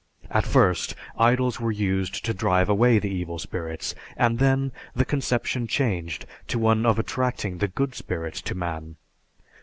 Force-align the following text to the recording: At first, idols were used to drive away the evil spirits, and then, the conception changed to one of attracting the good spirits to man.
At 0.31 0.47
first, 0.47 0.95
idols 1.19 1.59
were 1.59 1.71
used 1.71 2.25
to 2.25 2.33
drive 2.33 2.69
away 2.69 2.97
the 2.97 3.11
evil 3.11 3.37
spirits, 3.37 3.93
and 4.17 4.39
then, 4.39 4.71
the 4.95 5.05
conception 5.05 5.67
changed 5.67 6.25
to 6.47 6.57
one 6.57 6.87
of 6.87 6.97
attracting 6.97 7.59
the 7.59 7.67
good 7.67 7.93
spirits 7.93 8.41
to 8.41 8.55
man. 8.55 8.95